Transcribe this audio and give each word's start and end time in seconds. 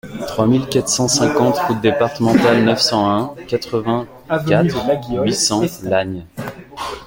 trois 0.25 0.47
mille 0.47 0.65
quatre 0.67 0.87
cent 0.89 1.07
cinquante 1.07 1.59
route 1.59 1.79
Départementale 1.79 2.63
neuf 2.63 2.81
cent 2.81 3.07
un, 3.07 3.35
quatre-vingt-quatre, 3.45 5.15
huit 5.23 5.35
cents, 5.35 5.61
Lagnes 5.83 6.25